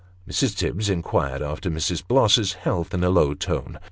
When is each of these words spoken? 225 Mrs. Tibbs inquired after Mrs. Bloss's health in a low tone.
225 0.25 0.25
Mrs. 0.51 0.57
Tibbs 0.57 0.89
inquired 0.89 1.41
after 1.43 1.69
Mrs. 1.69 2.03
Bloss's 2.07 2.53
health 2.53 2.91
in 2.95 3.03
a 3.03 3.09
low 3.11 3.35
tone. 3.35 3.77